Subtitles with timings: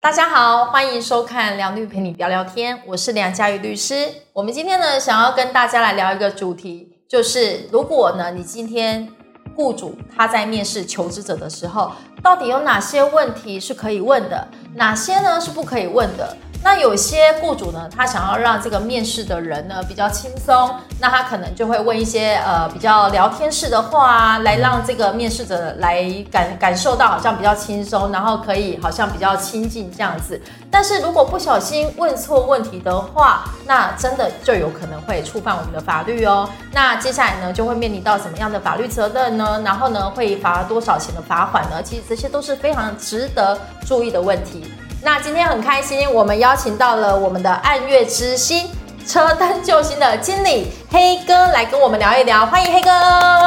[0.00, 4.08] 大家好，欢迎收看梁律陪你聊聊天，我是梁佳瑜律师。
[4.32, 9.08] 我们今天呢，想要跟大家来聊一个主题，就是如果呢，你今天
[9.56, 11.90] 雇主他在面试求职者的时候，
[12.22, 16.36] 到底有哪些问题是可以问的，哪些呢是不可以问的？
[16.62, 20.70] 那有些雇主呢，他想要让这个面试的人呢比较轻松，
[21.00, 30.40] 那他可能就会问一些呃比较聊天式的话啊，来让这个面试者来感感受到好像比较轻松，然后可以好像比较亲近这样子。
[30.70, 36.46] 但是如果不小心问错问题的话，那真的就有可能会触犯我们的法律哦。
[36.72, 39.62] 那接下来呢，就会面临到什么样的法律责任呢？
[39.64, 41.82] 然后呢，会罚多少钱的罚款呢？
[41.82, 44.70] 其实这些都是非常值得注意的问题。
[45.00, 48.66] 那今天很开心，我们邀请到了我们的暗月之星
[49.06, 52.90] 车灯救星的经理黑哥来跟我们聊一聊，欢迎黑哥。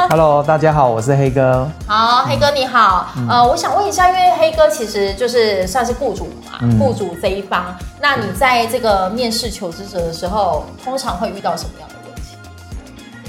[0.09, 1.69] Hello，大家好，我是黑哥。
[1.85, 3.09] 好，黑哥你好。
[3.29, 12.37] 呃，我想问一下，因为黑哥其实就是算是雇主嘛，嗯雇主这一方，那你在这个面试求职者的时候，通常会遇到什么样的问题？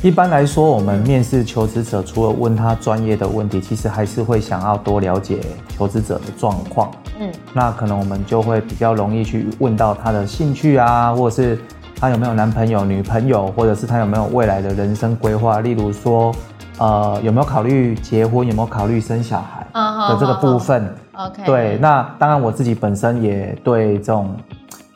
[0.00, 5.40] 一般来说，我们面试求职者，除了问他专业的问题，其实还是会想要多了解
[5.76, 6.88] 求职者的状况。
[7.18, 11.58] 嗯，那可能我们就会比较容易去问到他的兴趣啊，或者是
[11.98, 16.34] 他有没有男朋友、女朋友，或者是他有没有未来的人生规划，例如说，
[16.78, 20.92] 呃，有没有考虑结婚，有没有考虑生小孩嗯的这个部分。
[21.12, 24.34] OK，对，那当然我自己本身也对这种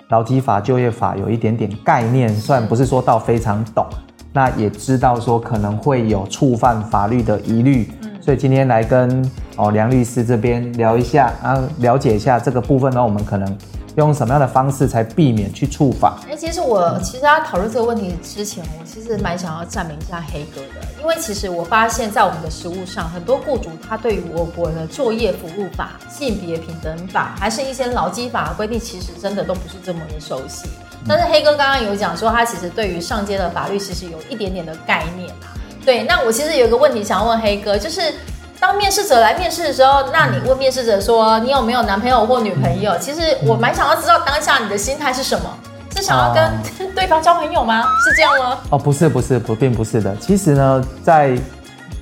[0.09, 3.87] 劳基法、就业法有一点点概念，虽然不是说到非常懂，
[4.33, 7.91] 那也知道说可能会有触犯法律的疑虑，
[8.27, 13.57] 所以今天来跟哦梁律师这边聊一下，啊，了解一下这个部分呢，我们可能
[13.95, 16.19] 用什么样的方式才避免去触法？
[16.29, 30.69] 哎、其实我其实要讨论这个问题之前，我其实蛮想要赞美一下黑哥的，因为其实我发现，在我们的实务上，很多雇主他对于我国的作业服务法、性别平等法，还是一些劳基法的规定，其实真的都不是这么的熟悉。
[31.07, 35.55] 但是黑哥刚刚有讲说，他其实对于上街的法律其实有一点点的概念啊。
[35.87, 38.13] 对，那我其实有一个问题想要问黑哥，就是
[38.59, 42.93] 当面试者来面试的时候，那你问面试者说你有没有男朋友或女朋友？
[42.99, 45.49] 其实我蛮想要知道当下你的心态是什么。
[45.95, 46.53] 是想要跟
[46.93, 47.85] 对方交朋友吗？
[48.05, 48.59] 是这样吗？
[48.69, 50.15] 哦，不是，不是，不，并不是的。
[50.17, 51.35] 其实呢，在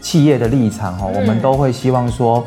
[0.00, 2.44] 企业的立场哦，嗯我们都会希望说，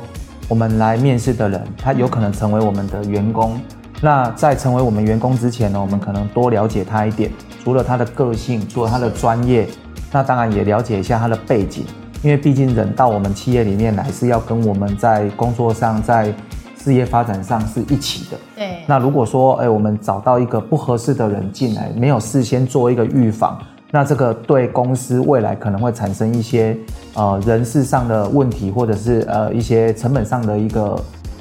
[0.50, 3.62] 我们来面试的人，他有可能成为我们的员工。
[4.02, 7.32] 那在成为我们员工之前呢，我们可能多了解他一点，
[7.64, 9.70] 除了他的个性，除了他的专业，
[10.12, 11.86] 那当然也了解一下他的背景，
[12.24, 16.34] 因为毕竟人到我们企业里面来是要跟我们在工作上，在
[16.78, 18.38] 事业发展上是一起的。
[18.56, 23.60] 对，那如果说，哎、我们找到一个不合适的人进来，没有事先做一个预防，
[23.92, 26.78] 那这个对公司未来可能会产生一些
[27.14, 30.98] 呃人事上的问题，或者是呃一些成本上的一个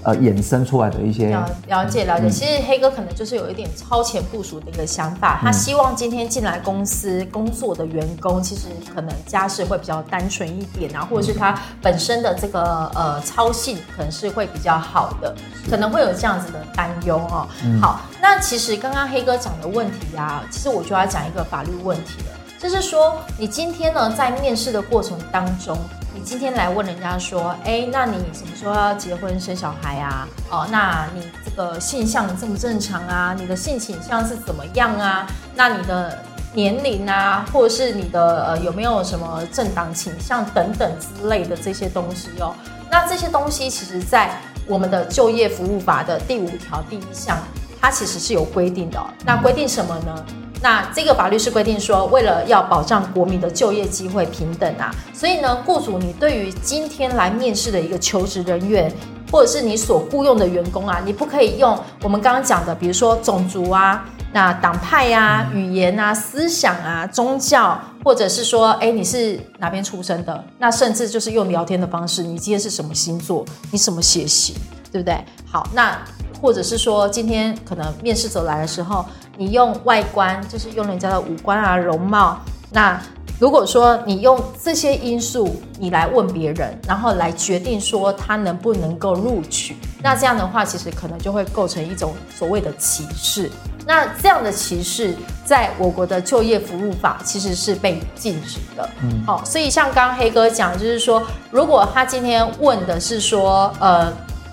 [0.06, 2.30] 呃衍生出来的一些了了解了嗯解。
[2.30, 15.34] 其实黑哥可能就是有一点超前部署的一个想法，嗯他希望今天进来公司工作的员工，其实可能家世会比较单纯一点啊，或者是他本身的这个呃操性可能是会比较好的，
[15.68, 17.46] 可能会有这样子的担忧哦。
[17.64, 22.36] 嗯好，那其实刚刚黑哥讲的问题啊，其实我就要讲一个法律问题了。
[22.58, 30.26] 就是说，你今天呢，在面试的过程当中，你今天来问人家说，哎，那你什么时候要结婚生小孩啊？
[30.50, 33.32] 哦，那你这个性向正不正常啊？
[33.38, 35.24] 你的性倾向是怎么样啊？
[35.54, 36.18] 那你的
[36.52, 42.52] 年龄啊，或者是你的呃有没有什么政党倾向等等之类的这些东西哦？
[42.90, 47.38] 那这些东西其实，在我们的就业服务法的第五条第一项，
[47.80, 50.26] 它其实是有规定的、那规定什么呢？
[50.62, 58.92] 那这个法律是规定说，为了要保障国民的就业机会平等啊，所以呢，雇主你对于今天来面试的一个求职人员，
[59.30, 70.44] 或者是你所雇佣的员工啊，你不可以用我们刚刚讲的，比如说种族啊、那党派呀、语言啊、思想啊、宗教，或者是说，哎，你是哪边出生的？
[70.58, 73.44] 那甚至就是用聊天的方式，你今天是什么星座？
[73.70, 74.56] 你什么血型？
[74.90, 75.22] 对不对？
[75.44, 75.98] 好，那
[76.40, 79.04] 或者是说，今天可能面试者来的时候，
[79.36, 82.38] 你用外观，就是用人家的五官啊、容貌。
[82.70, 83.00] 那
[83.38, 93.50] 如果说你用这些因素，你来问别人，然后来决定说他能不能够录取，那这样的话，其实可能就会构成一种所谓的歧视。
[93.86, 95.14] 那这样的歧视，
[95.44, 98.88] 在我国的就业服务法其实是被禁止的。
[99.02, 104.12] 嗯，好、所以像刚刚黑哥讲，就是说，如果他今天问的是说，呃，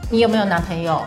[0.09, 1.01] 你有没有男朋友？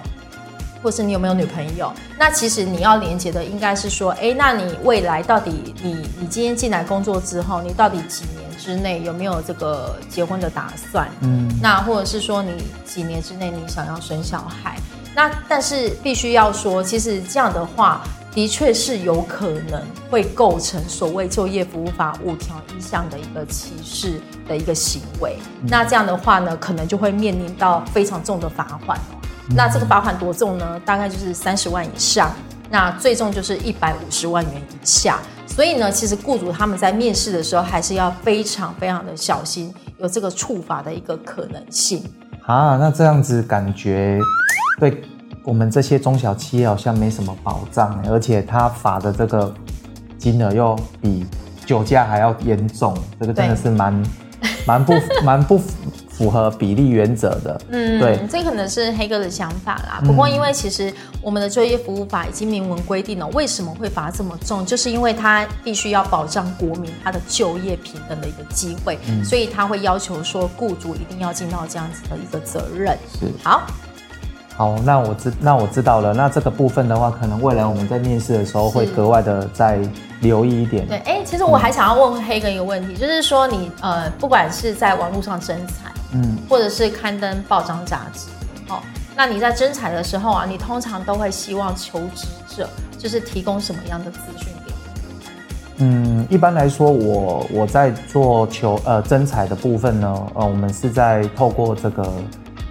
[0.87, 1.93] 或是你有没有女朋友？
[2.17, 11.09] 那其实你要连接的应该是说，哎，那你未来到底你你今天进来工作之后，你到底几年之内有没有这个结婚的打算？
[11.23, 12.53] 嗯，那或者是说你
[12.85, 14.79] 几年之内你想要生小孩？
[15.13, 25.37] 那但是必须要说，其实这样的话，的确是有可能会构成所谓就业服务法五条一项的一个歧视的一个行为。
[25.67, 29.16] 那这样的话呢，可能就会面临到非常重的罚款哦。
[29.55, 30.81] 那这个罚款多重呢？
[30.85, 32.31] 大概就是三十万以上，
[32.71, 35.19] 那最重就是一百五十万元以下。
[35.47, 42.03] 所以呢，其实雇主他们在面试的时候，还是要非常非常的小心，有这个处罚的一个可能性。
[42.45, 44.21] 啊，那这样子感觉
[44.79, 45.03] 对
[45.43, 49.55] 我们这些中小企业好像没什么保障，而且他罚的这个
[50.19, 51.25] 金额又比
[51.65, 54.07] 酒驾还要严重，这个真的是蛮
[54.67, 54.93] 蛮不
[55.25, 55.61] 蛮不
[56.17, 57.61] 符合比例原则的。
[57.71, 60.01] 嗯，对，这可能是黑哥的想法啦。
[60.05, 72.97] 不过，因为其实我们的就业服务法已经明文规定了，为什么会罚这么重，就是因为它必须要保障国民他的就业平等的一个机会，所以他会要求说，雇主一定要尽到这样子的一个责任。
[73.21, 73.67] 是好。
[74.57, 76.15] 好，那我知那我知道了。
[76.15, 79.79] 那这个部分的话，可能未来我们在面试的时候会格外的再
[80.21, 80.87] 留意一点。
[80.87, 88.29] 对，哎，其实我还想要问黑哥一个问题，就是说你呃，不管是在网络上征才，嗯，或者是刊登报章杂志，
[88.69, 88.81] 哦，
[89.15, 92.27] 那你在征才的时候啊，你通常都会希望求职
[92.57, 92.69] 者
[92.99, 95.85] 就是提供什么样的资讯给你？
[95.85, 102.13] 嗯，一般来说，我我在做求呃征才的部分呢，呃，我们是在透过这个。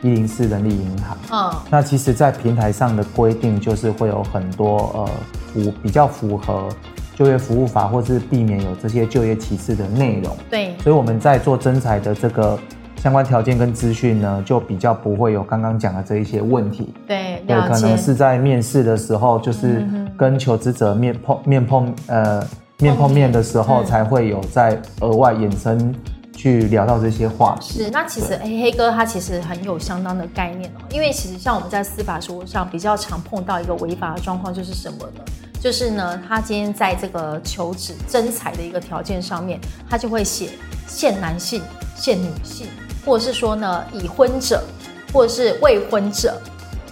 [0.02, 5.10] 一零四人力银行，嗯，那其实，在平台上的规定就是会有很多呃
[5.52, 6.70] 符比较符合
[7.16, 10.36] 就业服务法，或是避免有这些就业歧视的内容。
[10.50, 12.60] 对，所以我们在做征才的这个
[12.98, 16.94] 相关条件跟资讯呢，就比较不会有刚刚讲的这一些问题。
[17.08, 22.46] 对，对，可能是在面试的时候，就是跟求职者面碰面碰呃
[22.80, 25.96] 面碰面的时候，才会有在额外衍生。
[26.36, 35.22] 去聊到这些话是那其实黑黑哥他其实很有相当的概念哦，因为其实像我们在司法实务上比较常碰到一个违法的状况，就是什么呢？
[35.60, 39.60] 就是呢，他今天在这个求职征才的一个条件上面，
[39.90, 40.52] 他就会写
[40.86, 41.64] 限男性、
[41.96, 42.68] 限女性，
[43.04, 44.64] 或者是说呢已婚者，
[45.12, 46.40] 或者是未婚者，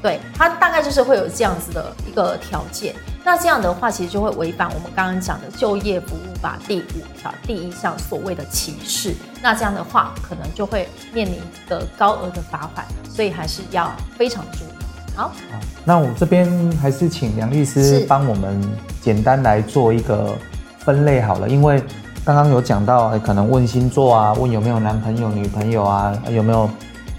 [0.03, 2.94] 对它大概就是会有这样子的一个条件。
[3.23, 9.15] 那这样的话，其实就会违反我们刚刚讲的就业服务法第五条第一项所谓的歧视。
[9.41, 15.15] 那这样的话，可能就会面临一个高额的罚款，所以还是要非常注意。
[15.15, 15.31] 好，
[15.85, 18.61] 那我这边还是请梁律师帮我们
[19.00, 20.35] 简单来做一个
[20.79, 21.81] 分类好了，因为
[22.25, 26.69] 刚刚有讲到，可能问星座啊，问有没有男朋友、女朋友啊，有没有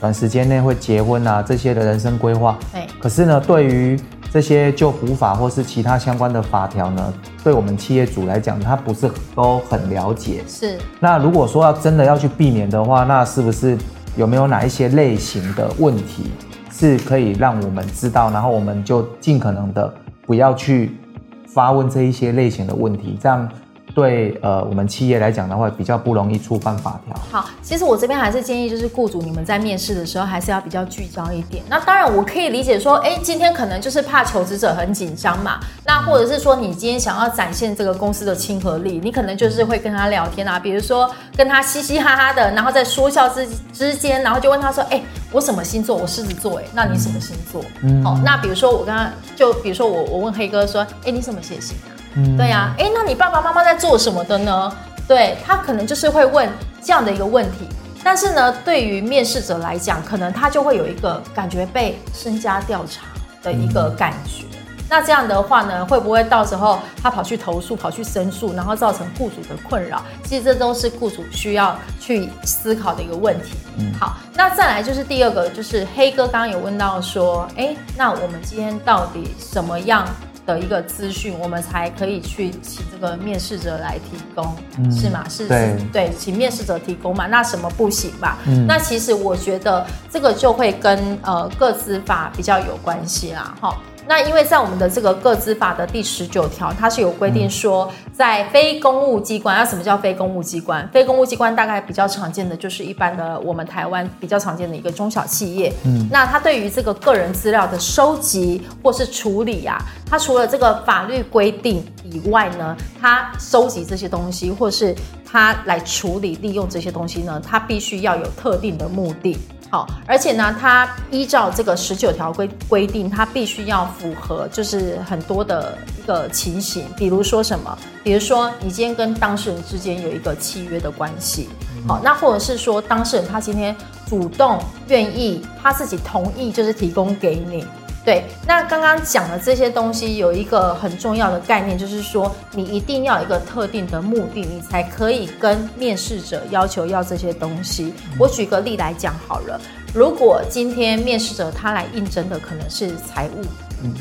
[0.04, 2.58] 短时间内会结婚啊，这些的人生规划。
[2.70, 2.86] 对。
[3.00, 3.98] 可是呢，对于
[4.30, 10.44] 这些就服法或是其他相关的法条呢，对我们企业主来讲，他不是都很了解。
[10.46, 10.76] 是。
[11.00, 13.78] 那如果说要真的要去避免的话，那是不是
[14.14, 16.30] 有没有哪一些类型的问题
[16.70, 19.90] 是可以让我们知道，然后我们就尽可能的
[20.26, 20.98] 不要去
[21.46, 23.48] 发问这一些类型的问题，这样。
[23.94, 27.17] 对，呃，我们企业来讲的话，比较不容易触犯法条。
[27.31, 31.62] 好，其实我这边还是建议，就是雇主你们在面试的时候，还是要比较聚焦一点。
[31.69, 35.61] 那当然，我可以理解说，哎，今天可能就是怕求职者很紧张嘛。
[35.87, 45.00] 那或者是说，你今天想要展现这个公司的亲和力，你可能就是会跟他聊天啊，比如说跟他嘻嘻哈哈的，然后在说笑之之间，然后就问他说，哎，
[45.31, 45.96] 我什么星座？
[45.96, 47.64] 我狮子座，哎，那你什么星座？
[47.82, 51.94] 嗯，好，那比如说我刚刚就比如说我我问黑哥说，哎，你什么血型啊？
[52.36, 54.72] 对呀，哎，那你爸爸妈妈在做什么的呢？
[55.06, 56.48] 对他可能就是会问
[56.82, 57.68] 这样的一个问题，
[58.02, 63.02] 但是呢，对于面试者来讲，可能他就会有一个感觉被身家调查
[63.42, 64.46] 的一个感觉。
[64.88, 70.00] 那这样的话呢，会不会到时候他跑去投诉、跑去申诉，然后造成雇主的困扰？
[70.22, 73.54] 其实这都是雇主需要去思考的一个问题。
[73.98, 80.06] 好，那再来就是第二个，就是黑哥刚刚有问到说，哎，那我们今天到底什么样？
[80.46, 84.55] 的一个资讯，我们才可以去请这个面试者来提供，
[84.91, 85.24] 是吗？
[85.29, 85.46] 是，
[85.93, 87.27] 对，请面试者提供嘛？
[87.27, 88.39] 那什么不行吧？
[88.67, 93.77] 那其实我觉得这个就会跟呃个资法比较有关系啦，哈。
[94.06, 100.87] 那因为在我们的这个个资法的第十九条，它是有规定说，在非公务机关，那什么叫非公务机关？
[100.89, 105.73] 非公务机关大概比较常见的就是一般的我们台湾比较常见的一个中小企业。
[105.84, 114.94] 嗯，那它对于这个个人资料的收集或是处理啊，它除了这个法律规定以外呢，它收集这些东西或是
[115.25, 119.39] 它来处理利用这些东西呢，它必须要有特定的目的。
[119.74, 131.48] 好，而且呢，它依照这个十九条规规定，它必须要符合，就是很多的一个情形，比如说什么，比如说你今天跟当事人之间有一个契约的关系，
[131.88, 133.74] 好，那或者是说当事人他今天
[134.06, 137.66] 主动愿意他自己同意，就是提供给你，
[138.05, 147.94] 对，那刚刚讲的这些东西有一个很重要的概念，就是说你一定要有一个特定的目的，你才可以跟面试者要求要这些东西。
[148.19, 149.58] 我举个例来讲好了，
[149.94, 153.41] 如果今天面试者他来应征的可能是财务，
[153.82, 153.94] 嗯，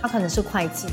[0.00, 0.86] 他可能是会计，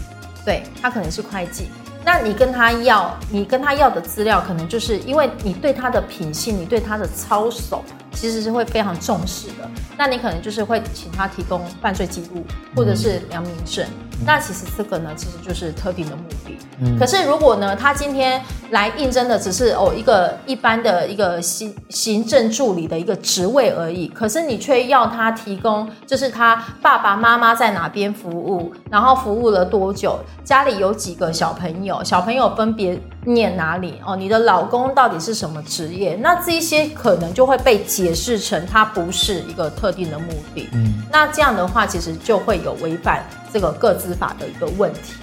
[0.43, 1.67] 对他可能是会计，
[2.03, 7.83] 那你跟他要，你跟他要的资料，可能就是因为你对他的品性，你对他的操守。
[8.15, 12.43] 其实是会非常重视的，那你可能就是会请他提供犯罪记录
[12.75, 13.85] 或者是良民证，
[14.25, 16.57] 那其实这个呢，其实就是特定的目的。
[16.79, 16.97] 嗯。
[16.97, 18.41] 可是如果呢，他今天
[18.71, 36.15] 来应征的只是哦一个一般的一个行行政助理的一个职位而已，可是你却要他提供，就是他爸爸妈妈在哪边服务，然后服务了多久，家里有几个小朋友，小朋友分别念哪里哦，你的老公到底是什么职业？
[36.21, 40.69] 那这些可能就会被解释成他不是一个特定的目的。
[40.73, 45.13] 嗯，那这样的话，其实就会有违反这个个资法的一个问题。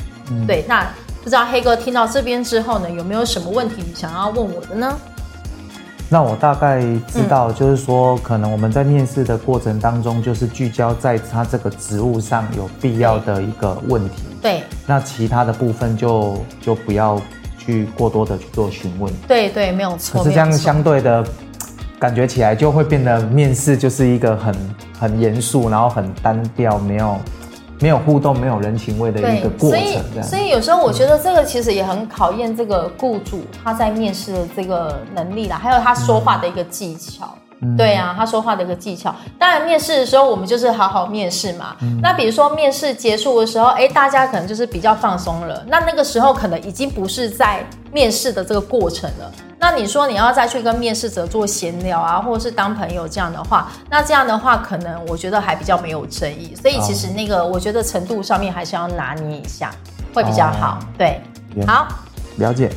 [0.47, 0.87] 对，那。
[1.23, 4.99] 不知道黑哥听到这边之后呢，有没有什么问题想要问我的呢？
[6.09, 14.25] 那我大概知道，就是说，可能我们在面试的过程当中，就是聚焦在他这个职务上有必要的一个问题。
[14.43, 14.65] 对。
[14.85, 17.23] 那其他的部分就就不要
[17.65, 19.13] 去过多的去做询问。
[19.27, 20.23] 对对，没有错。
[20.23, 21.25] 可是这样相对的
[21.99, 24.55] 感觉起来，就会变得面试就是一个很
[24.99, 27.17] 很严肃，然后很单调，没有。
[27.81, 37.37] 没有互动、没有人情味的一个过程，所以所以有时候我觉得这个其实也很考验这个雇主他在面试的这个能力啦，还有他说话的一个技巧。
[37.77, 39.15] 对啊，他说话的一个技巧。
[39.39, 41.77] 当然，面试的时候我们就是好好面试嘛。
[42.03, 45.65] 那比如说面试结束的时候，哎，大家可能就是比较放松了。
[45.69, 49.33] 那那个时候可能已经不是在面试的这个过程了。
[49.59, 56.55] 那你说你要再去跟面试者做闲聊啊，或者是当朋友这样的话，那这样的话可能我觉得还比较没有争议。
[56.61, 59.71] 所以其实那个我觉得程度上面还是要拿捏一下，
[60.13, 60.81] 会比较好。
[60.99, 61.21] 对，
[61.65, 61.87] 好，
[62.39, 62.69] 了解，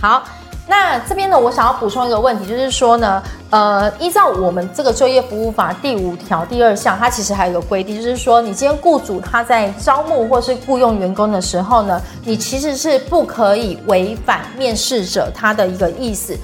[0.00, 0.24] 好。
[0.66, 16.34] 那这边呢，我想要补充一个问题，就是说呢，呃，依照我们这个就业服务法第五条第二项，它其实还有一个规定，就是说，你今天雇主他在招募或是雇佣员工的时候呢，你其实是不可以违反面试者他的一个意思，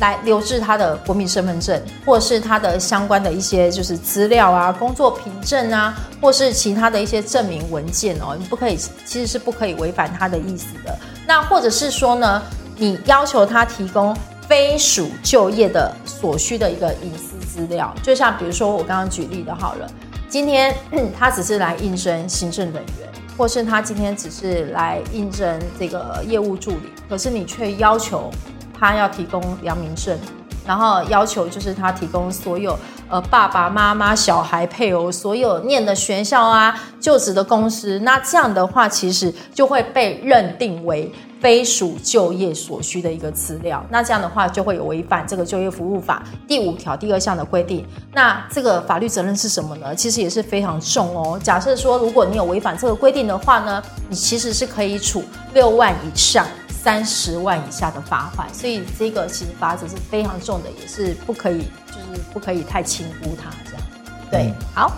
[0.00, 10.94] 来留置他的国民身份证，或是他的相关的一些就是资料啊、工作凭证啊，或是其他的一些证明文件哦，你不可以，其实是不可以违反他的意思的。
[11.26, 12.42] 那或者是说呢？
[12.82, 14.12] 你要求他提供
[14.48, 19.88] 非属就业的所需的一个隐私资料，就像比如说我刚刚举例的，好了，
[20.28, 20.74] 今天
[21.16, 23.08] 他只是来应征行政人员，
[23.38, 28.28] 或是他今天只是来应征这个业务助理，可是你却要求
[28.76, 30.18] 他要提供良民证，
[30.66, 32.76] 然后要求就是他提供所有
[33.08, 41.12] 呃爸爸妈妈、小孩、配偶所有念的学校啊、就职的公司，那这样的话其实就会被认定为。
[41.42, 47.84] 非属就业所需的一个资料，那这样的话就会有违反这个就业服务法第五条第二项的规定。
[48.14, 49.92] 那这个法律责任是什么呢？
[49.92, 51.36] 其实也是非常重哦。
[51.42, 58.48] 假设说如果你有违反这个规定的话呢，你其实是可以处六万以上三十万以下的罚款。
[58.54, 63.82] 所以这个其实罚则是非常重的，也是不可以就是不可以太轻忽它这样。
[64.30, 64.92] 对，好，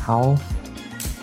[0.00, 0.36] 好。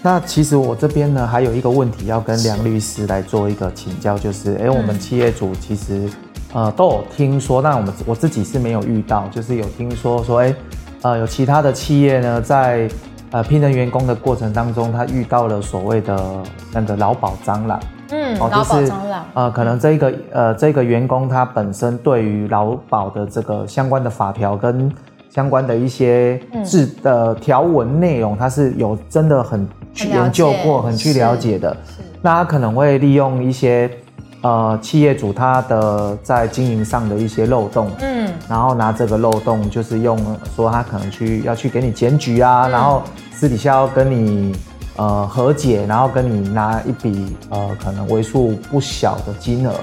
[0.05, 6.09] 那其实我这边呢，还有一个问题要跟梁律师来做一个请教，就是，哎，我们企业主其实，
[6.51, 10.53] 呃，都有听说，但我们我自己是没有遇到，就是有听说说，哎，
[11.03, 12.89] 呃，有其他的企业呢，在
[13.31, 16.43] 呃聘任员工的过程当中，他遇到了所谓的
[16.73, 17.79] 那个劳保蟑螂，
[18.09, 24.91] 嗯，劳保蟑螂，呃，可能这个呃这个员工他本身对于劳保的这个相关的法条跟
[25.29, 29.65] 相关的一些字的条文内容，他是有真的很。
[29.93, 31.75] 去研究过，很去了解的，
[32.21, 33.89] 那他可能会利用一些
[34.41, 40.17] 呃企业主他的在经营上的一些漏洞，嗯，然后拿这个漏洞就是用
[40.55, 44.55] 说他可能去要去给你检举啊，然后私底下要跟你
[44.95, 49.73] 呃和解，然后跟你拿一笔呃可能为数不小的金额，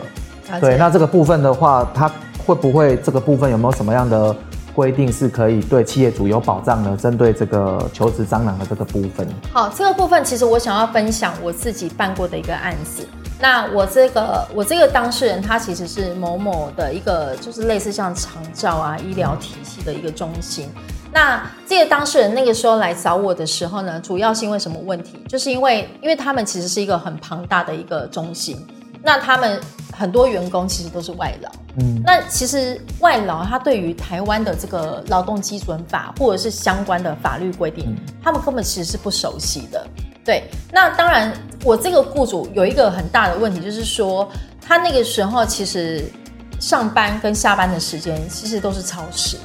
[0.60, 2.10] 对，那这个部分的话，他
[2.44, 4.34] 会不会这个部分有没有什么样的？
[4.80, 9.28] 规定是可以对企业主有保障的，针对这个求职蟑螂的这个部分。
[9.52, 13.06] 好，这个部分其实我想要分享我自己办过的一个案子。
[13.38, 20.66] 那我这个我这个当事人，他其实是某某的一个，就是类似像长照啊医疗体系的一个中心。
[21.12, 25.22] 那这个当事人那个时候来找我的时候呢，主要是因为什么问题？
[25.28, 28.66] 就是因为因为他们其实是一个很庞大的一个中心，
[29.02, 29.60] 那他们。
[30.00, 31.50] 很多员工其实都是外劳。
[31.78, 39.86] 嗯，那其实外劳他对于台湾的这个劳动基准法或者是相关的法律规定，他们根本其实是不熟悉的。
[40.24, 41.30] 对，那当然，
[41.64, 44.26] 我这个雇主有一个很大的问题，就是说
[44.66, 46.10] 他那个时候其实
[46.58, 49.36] 上班跟下班的时间其实都是超时。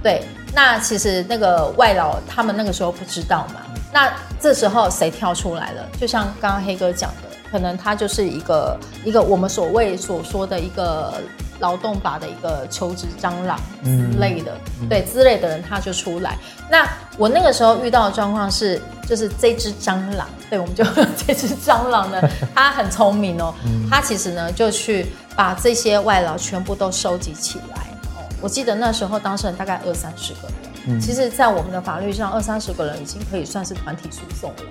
[0.00, 0.22] 对，
[0.54, 5.88] 那其实那个外劳他们那个时候不知道嘛，那这时候谁跳出来了？
[6.00, 11.14] 就像刚刚黑哥讲的，可能他就是一个一个我们所谓所说的一个。
[11.60, 14.52] 劳动法的一个求职蟑螂之类的，
[14.90, 16.36] 对之类的人他就出来。
[16.68, 16.84] 那
[17.16, 20.84] 我那个时候遇到的状况是，就是这只蟑螂，对，我们就
[21.24, 22.20] 这只蟑螂呢，
[22.52, 23.54] 它很聪明哦，
[23.88, 25.06] 它其实呢就去
[25.36, 27.82] 把这些外劳全部都收集起来。
[28.16, 30.48] 哦，我记得那时候当事人大概二三十个
[30.88, 34.64] 人，其实，在我们的法律上，二三十个人已经可以算是团体诉讼了。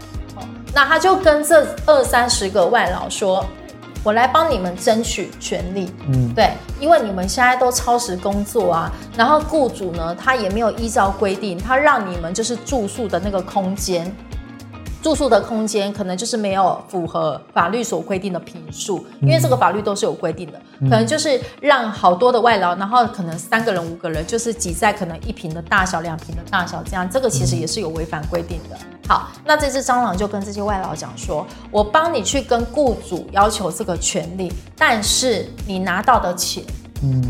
[0.74, 3.46] 哦，那他就跟这二三十个外劳说。
[4.06, 14.14] 我来帮你们争取权利，嗯，对，因为你们现在都超时工作啊，然后雇主呢，他也没有依照规定，他让你们就是住宿的那个空间。
[15.04, 28.78] 住宿的空间可能就是没有符合法律所规定的平数，因为这个法律都是有规定的，可能就是让好多的外劳，然后可能三个人、五个人就是挤在可能一平的大小、两平的大小这样，这个其实也是有违反规定的。
[29.06, 36.64] 好，那这只蟑螂就跟这些外劳讲说：“我帮你去跟雇主要求这个权利，但是你拿到的钱，
[37.04, 37.22] 嗯，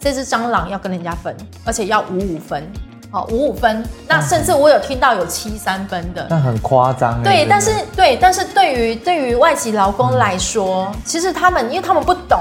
[0.00, 2.66] 这只蟑螂要跟人家分，而且要五五分。”
[3.10, 7.22] 哦，五五分，那甚至我有听到有七三分的，那很夸张。
[7.22, 12.38] 对，但是对，但是对于对于外籍劳工来说，其实他们因为他们不懂，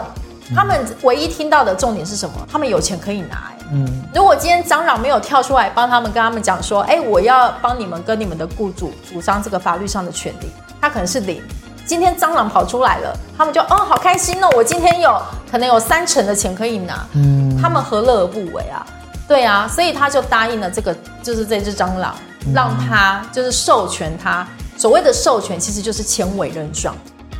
[0.53, 2.36] 他们唯一听到的重点是什么？
[2.51, 3.51] 他们有钱可以拿。
[3.71, 10.50] 嗯，如果今天蟑螂没有跳出来帮他们，跟他们讲说，哎，我要帮你们跟你们的雇主主张这个法律上的权利，
[10.81, 11.41] 他可能是零。
[11.86, 15.17] 今天蟑螂跑出来了，他们就哦好开心哦，我今天有
[15.50, 17.05] 可能有三成的钱可以拿。
[17.13, 18.86] 嗯，他们何乐而不为啊？
[19.27, 22.15] 对啊，所以他就答应了这个，就是这只蟑螂，
[22.53, 24.48] 让他就是授权他。
[24.77, 26.96] 所谓的授权，其实就是前委任状，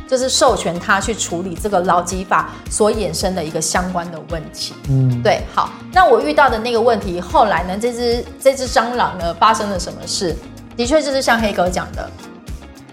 [0.06, 4.74] 就是授权他去处理这个劳基法所衍生的一个相关的问题。
[4.90, 5.40] 嗯，对。
[5.54, 10.36] 好，那我遇到的那个问题，后来呢，这只这只蟑螂呢，发生了什么事？
[10.76, 12.10] 的确就是像黑哥讲的，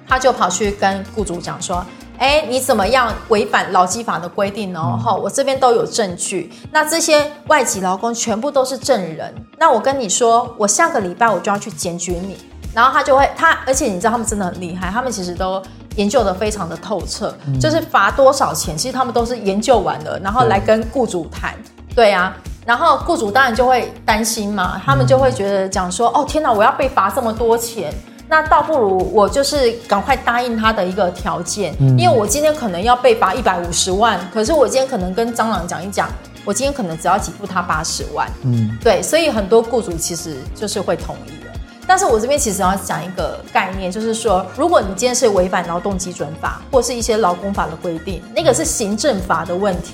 [0.08, 1.86] 他就跑去跟雇主讲说。
[2.17, 4.80] 哎，你怎么样违反劳基法的规定呢？
[4.97, 6.51] 哈，我这边都有证据。
[6.71, 9.34] 那这些外籍劳工全部都是证人。
[9.58, 12.38] 那我跟你说，我下个礼拜我就要去检举你。
[12.73, 15.62] 然后他就会，他而且你知道他们真的很厉害，他们其实都
[15.95, 17.34] 研究的非常的透彻。
[17.60, 21.54] 就是罚多少钱，其实他们都是研究完了，然后来跟雇主谈。
[21.95, 27.93] 对啊，然后雇主当然就会担心嘛，他们就会觉得讲说，哦天哪，我要被罚这么多钱。
[28.28, 36.10] 那倒不如我就是赶快答应他的一个条件，因为我今天可能要被罚一百五十万，可是我今天可能跟蟑螂讲一讲，
[36.44, 41.52] 我今天可能只要给付他八十万，嗯，对，所以很多雇主其实就是会同意了。
[41.88, 49.94] 但是我这边其实要讲一个概念，就是说，如果你今天是违反劳动基准法或是一些劳工法的规定，那个是行政法的问题，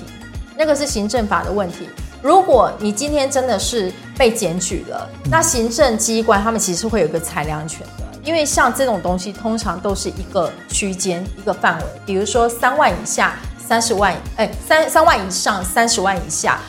[0.56, 1.86] 那个是行政法的问题。
[2.22, 8.04] 如果你今天真的是被检举了，那行政机关他们其实会有一个裁量权的。
[8.24, 16.60] 因为像这种东西，通常都是一个区间、一个范围，比如说三万以下、三十万，哎，三三万以上、三十万以下、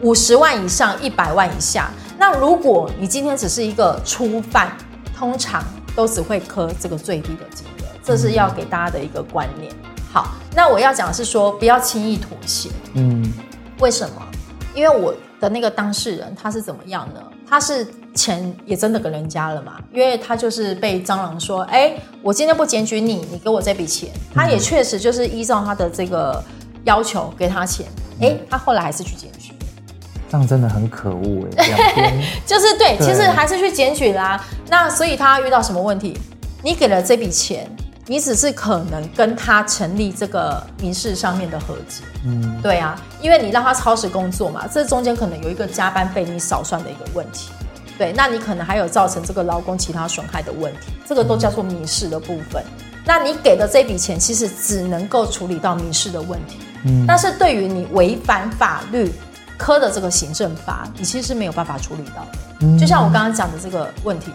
[0.00, 1.90] 五十万以上、一百万以下。
[2.18, 4.74] 那如果你今天只是一个初犯，
[5.14, 5.62] 通常
[5.94, 9.70] 都只会磕这个最低的金额，这是要给大家的一个观念。
[10.10, 12.70] 好，那我要讲的是说，不要轻易妥协。
[12.94, 13.30] 嗯，
[13.80, 14.22] 为什么？
[14.74, 17.20] 因为我的那个当事人他是怎么样呢？
[17.46, 17.86] 他是。
[18.14, 19.80] 钱也真的给人家了嘛？
[19.92, 26.42] 因为他就是被蟑螂说：“哎，我今天不检举你，你给我这笔钱。”他也确实就是依照他的这个
[26.84, 27.86] 要求给他钱。
[28.20, 29.52] 哎，他后来还是去检举，
[30.30, 32.14] 这样真的很可恶哎。
[32.46, 34.44] 就是对，其实还是去检举啦。
[34.68, 36.16] 那所以他遇到什么问题？
[36.62, 37.68] 你给了这笔钱，
[38.06, 42.04] 你只是可能跟他成立这个民事上面的和解。
[42.24, 47.50] 嗯，对啊，因为你让他超时工作嘛，这中间可能有一个加班费你少算的一个问题。
[47.98, 52.62] 对，那你可能还有造成这个劳工其他损害的问题，这个都叫做民事的部分。
[53.04, 56.58] 那你给的这笔钱，其实只能够处理到民事的问题。
[56.84, 59.12] 嗯，但是对于你违反法律
[59.58, 62.78] 科的这个行政法，你其实是没有办法处理到的。
[62.78, 64.32] 就像我刚刚讲的这个问题，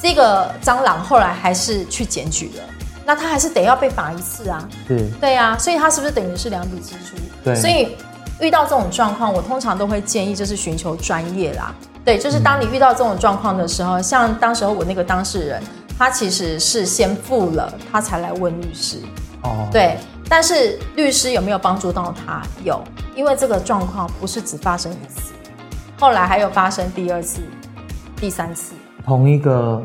[0.00, 2.62] 这个蟑螂后来还是去检举了，
[3.06, 4.68] 那他还是得要被罚一次啊。
[4.86, 7.16] 对，对啊，所以他是不是等于是两笔支出？
[7.42, 7.96] 对，所以
[8.38, 11.74] 遇到这种状况，我通常都会建议就是寻求专业啦。
[12.04, 15.62] 对，就是当你遇到这种状况的时候，像当时候我那个当事人，
[15.98, 18.98] 他其实是先付了，他才来问律师。
[19.42, 19.96] 哦，对，
[20.28, 22.42] 但是律师有没有帮助到他？
[22.62, 22.82] 有，
[23.14, 25.32] 因为这个状况不是只发生一次，
[25.98, 27.40] 后来还有发生第二次、
[28.16, 28.74] 第三次，
[29.06, 29.82] 同一个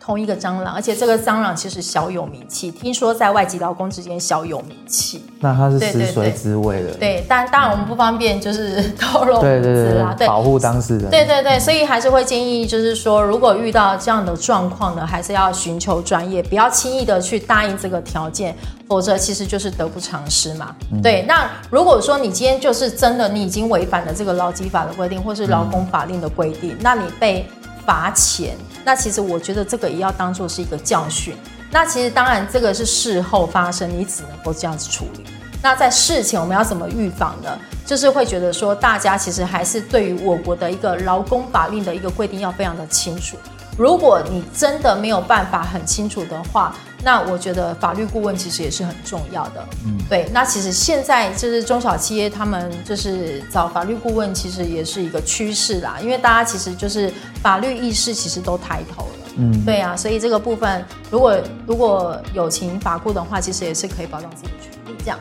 [0.00, 5.22] 同一个蟑螂，而且这个蟑螂其实小有名气，听说在外籍劳工之间小有名气。
[5.40, 9.74] 那它是对对食髓对知味的，对，但当然我们不方便就是 透露对对
[10.18, 11.10] 对，保护当事人。
[11.10, 18.54] 对对对，所以还是会建议，就是说，如果遇到这样的状况呢，还是要寻求专业，不要轻易的去答应这个条件，
[18.88, 20.74] 否则其实就是得不偿失嘛。
[21.02, 27.46] 对，那如果说你今天就是真的你已经违反了这个劳基法的规定，或是劳工法令的规定，那你被
[27.90, 31.34] 罚钱，那其实我觉得这个也要当做是一个教训。
[31.72, 35.24] 那其实当然这个是事后发生，你只能够这样子处理。
[35.60, 37.58] 那在事前我们要怎么预防呢？
[37.84, 43.36] 就是会觉得说，大家其实还是对于我国的一个劳工法令的一个规定要非常的清楚。
[43.80, 49.66] 如果你真的没有办法很清楚的话，那我觉得法律顾问其实也是很重要的。
[49.86, 50.28] 嗯，对。
[50.34, 57.10] 那其实现在就是中小企业他们就是找法律顾问，其实也是一个趋势啦，因为大家其实就是
[57.42, 59.10] 法律意识其实都抬头了。
[59.38, 61.34] 嗯，对啊，所以这个部分如果
[61.66, 64.98] 如果有请法顾的话，其实也是可以保障自己的权利。
[65.02, 65.18] 这样。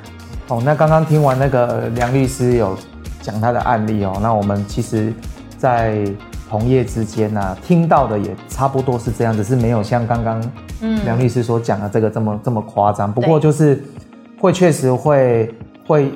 [0.49, 2.77] 哦，那刚刚听完那个梁律师有
[3.21, 5.13] 讲他的案例哦，那我们其实，
[5.57, 6.03] 在
[6.49, 10.43] 同业之间呢、听到的也差不多是这样，只是没有像刚刚
[10.81, 10.99] 嗯。
[11.05, 13.11] 梁律师所讲的这个这么这么夸张。
[13.11, 13.83] 不对过就是
[14.39, 15.53] 会确实会
[15.85, 16.11] 会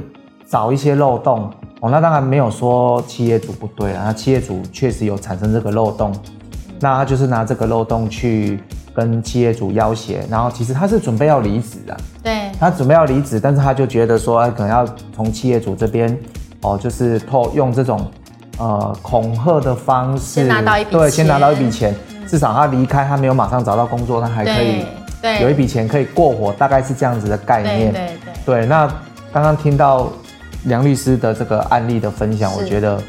[0.48, 1.50] 找一些漏洞。
[1.82, 6.16] 哦，那当然没有说企业主不对啊，那企业主确实有产生这个漏洞，
[6.80, 8.58] 那他就是拿这个漏洞去
[8.94, 11.98] 跟企业主要挟，然后其实他是准备要离职的。
[12.24, 12.50] 对。
[12.58, 16.18] 他准备要离职，但是他就觉得说，哎，可能要从企业主这边，
[16.62, 18.10] 哦，就是透用这种
[18.64, 21.94] 呃恐吓的方式，先拿到一笔对，先拿到一笔钱，
[22.26, 24.86] 至少他离开，他没有马上找到工作，他还可以
[25.22, 27.92] 对对有一笔钱可以过活，大概是这样子的概念。
[27.92, 28.34] 对对。
[28.46, 28.88] 对，那
[29.34, 30.10] 刚刚听到
[30.64, 33.02] 梁律师的这个案例的分享，我觉得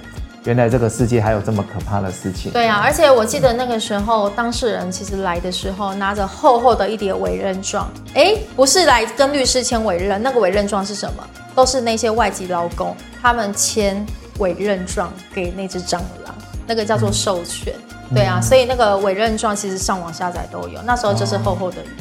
[0.42, 2.50] 原来这个世界还有这么可怕的事情。
[2.50, 11.24] 对啊，而且我记得那个时候当事人其实来的时候拿着厚厚的一叠委任状，哎，不是来跟律师签委任，那个委任状是什么？
[11.54, 14.04] 都是那些外籍劳工他们签
[14.38, 16.34] 委任状给那只蟑螂，
[16.66, 17.72] 那个叫做授权。
[18.14, 21.94] 对啊，所以那个委任状其实上网下载都有，那时候就是厚厚的一叠。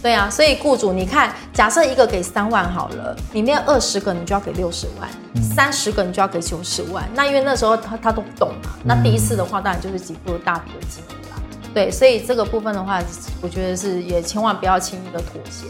[0.00, 5.10] 对啊，所以雇主你看，假设一个给三万好了，里面二十个你就要给六十万，
[5.42, 7.08] 三十个你就要给九十万。
[7.14, 11.42] 那因为那时候他他都不懂嘛，那第一次的话当然就是给付大笔的金额啦。
[11.74, 13.00] 对，所以这个部分的话，
[13.40, 15.66] 我觉得是也千万不要轻易的妥协。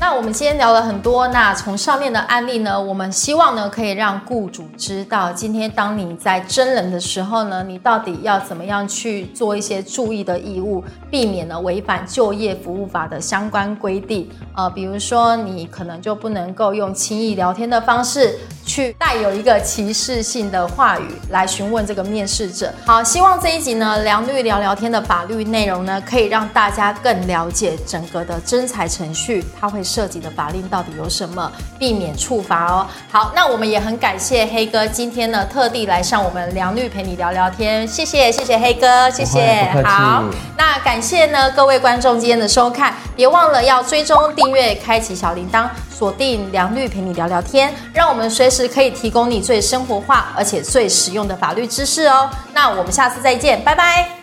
[0.00, 14.26] 那我们今天聊了很多，那从上面的案例呢，我们希望呢可以让雇主知道，今天当你在真人的时候呢，你到底要怎么样去做一些注意的义务，避免呢违反就业服务法的相关规定。
[14.56, 18.38] 呃，比如说你可能就不能够用轻易聊天的方式
[18.70, 22.72] 去带有一个歧视性的话语来询问这个面试者。
[22.86, 32.86] 好，希望这一集呢梁律聊聊天的法律内容呢，可以让大家更了解整个的征才程序，它会涉及的法令到底有什么，避免处罚哦。
[33.10, 40.22] 好，那我们也很感谢黑哥今天呢特地来上我们梁律陪你聊聊天，谢谢谢谢黑哥，谢谢好。
[40.56, 52.28] 那感谢呢各位观众今天的收看，别忘了要追踪、订阅、开启小铃铛，锁定梁律陪你聊聊天，让我们随时是可以提供你最生活化而且最实用的法律知识哦。
[52.52, 54.19] 那我们下次再见，拜拜。